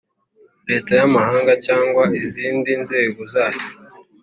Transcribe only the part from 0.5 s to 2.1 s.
Leta y’amahanga cyangwa